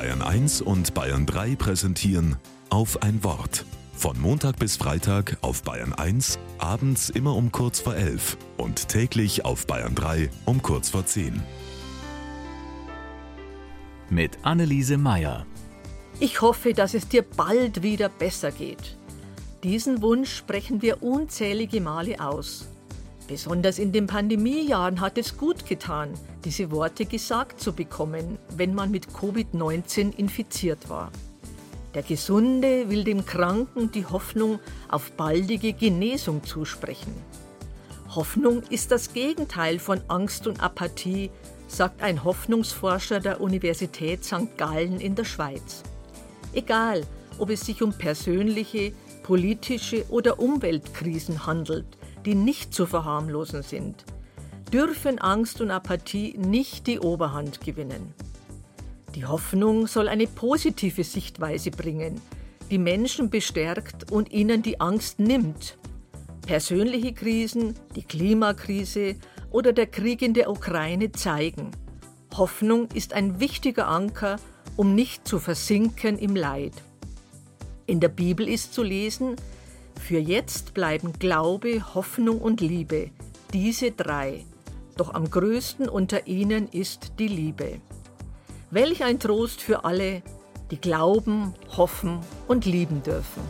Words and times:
Bayern 0.00 0.22
1 0.22 0.62
und 0.62 0.94
Bayern 0.94 1.26
3 1.26 1.56
präsentieren 1.56 2.36
auf 2.70 3.02
ein 3.02 3.22
Wort. 3.22 3.66
Von 3.92 4.18
Montag 4.18 4.58
bis 4.58 4.78
Freitag 4.78 5.36
auf 5.42 5.62
Bayern 5.62 5.92
1, 5.92 6.38
abends 6.56 7.10
immer 7.10 7.36
um 7.36 7.52
kurz 7.52 7.80
vor 7.80 7.94
11 7.94 8.38
und 8.56 8.88
täglich 8.88 9.44
auf 9.44 9.66
Bayern 9.66 9.94
3 9.94 10.30
um 10.46 10.62
kurz 10.62 10.88
vor 10.88 11.04
10. 11.04 11.42
Mit 14.08 14.38
Anneliese 14.42 14.96
Meyer. 14.96 15.44
Ich 16.18 16.40
hoffe, 16.40 16.72
dass 16.72 16.94
es 16.94 17.06
dir 17.06 17.20
bald 17.20 17.82
wieder 17.82 18.08
besser 18.08 18.52
geht. 18.52 18.96
Diesen 19.64 20.00
Wunsch 20.00 20.34
sprechen 20.34 20.80
wir 20.80 21.02
unzählige 21.02 21.82
Male 21.82 22.20
aus. 22.20 22.69
Besonders 23.30 23.78
in 23.78 23.92
den 23.92 24.08
Pandemiejahren 24.08 25.00
hat 25.00 25.16
es 25.16 25.36
gut 25.36 25.64
getan, 25.64 26.14
diese 26.44 26.72
Worte 26.72 27.04
gesagt 27.06 27.60
zu 27.60 27.72
bekommen, 27.72 28.38
wenn 28.56 28.74
man 28.74 28.90
mit 28.90 29.06
Covid-19 29.10 30.16
infiziert 30.16 30.88
war. 30.88 31.12
Der 31.94 32.02
Gesunde 32.02 32.90
will 32.90 33.04
dem 33.04 33.24
Kranken 33.24 33.92
die 33.92 34.04
Hoffnung 34.04 34.58
auf 34.88 35.12
baldige 35.12 35.72
Genesung 35.74 36.42
zusprechen. 36.42 37.14
Hoffnung 38.16 38.64
ist 38.68 38.90
das 38.90 39.12
Gegenteil 39.12 39.78
von 39.78 40.00
Angst 40.08 40.48
und 40.48 40.60
Apathie, 40.60 41.30
sagt 41.68 42.02
ein 42.02 42.24
Hoffnungsforscher 42.24 43.20
der 43.20 43.40
Universität 43.40 44.24
St. 44.24 44.56
Gallen 44.56 44.98
in 44.98 45.14
der 45.14 45.24
Schweiz. 45.24 45.84
Egal, 46.52 47.06
ob 47.38 47.50
es 47.50 47.60
sich 47.60 47.80
um 47.80 47.92
persönliche, 47.92 48.92
politische 49.22 50.04
oder 50.08 50.40
Umweltkrisen 50.40 51.46
handelt, 51.46 51.86
die 52.24 52.34
nicht 52.34 52.74
zu 52.74 52.86
verharmlosen 52.86 53.62
sind, 53.62 54.04
dürfen 54.72 55.18
Angst 55.18 55.60
und 55.60 55.70
Apathie 55.70 56.36
nicht 56.38 56.86
die 56.86 57.00
Oberhand 57.00 57.60
gewinnen. 57.60 58.14
Die 59.14 59.26
Hoffnung 59.26 59.86
soll 59.86 60.08
eine 60.08 60.26
positive 60.26 61.02
Sichtweise 61.02 61.70
bringen, 61.70 62.20
die 62.70 62.78
Menschen 62.78 63.30
bestärkt 63.30 64.12
und 64.12 64.30
ihnen 64.30 64.62
die 64.62 64.80
Angst 64.80 65.18
nimmt. 65.18 65.76
Persönliche 66.46 67.12
Krisen, 67.12 67.74
die 67.96 68.04
Klimakrise 68.04 69.16
oder 69.50 69.72
der 69.72 69.86
Krieg 69.86 70.22
in 70.22 70.34
der 70.34 70.50
Ukraine 70.50 71.10
zeigen, 71.10 71.72
Hoffnung 72.36 72.88
ist 72.94 73.12
ein 73.12 73.40
wichtiger 73.40 73.88
Anker, 73.88 74.36
um 74.76 74.94
nicht 74.94 75.26
zu 75.26 75.38
versinken 75.38 76.18
im 76.18 76.36
Leid. 76.36 76.72
In 77.86 77.98
der 77.98 78.08
Bibel 78.08 78.48
ist 78.48 78.72
zu 78.72 78.84
lesen, 78.84 79.34
für 79.98 80.18
jetzt 80.18 80.74
bleiben 80.74 81.12
Glaube, 81.18 81.94
Hoffnung 81.94 82.40
und 82.40 82.60
Liebe, 82.60 83.10
diese 83.52 83.90
drei. 83.90 84.44
Doch 84.96 85.14
am 85.14 85.30
größten 85.30 85.88
unter 85.88 86.26
ihnen 86.26 86.68
ist 86.68 87.14
die 87.18 87.28
Liebe. 87.28 87.80
Welch 88.70 89.02
ein 89.02 89.18
Trost 89.18 89.62
für 89.62 89.84
alle, 89.84 90.22
die 90.70 90.80
glauben, 90.80 91.54
hoffen 91.76 92.20
und 92.46 92.66
lieben 92.66 93.02
dürfen. 93.02 93.42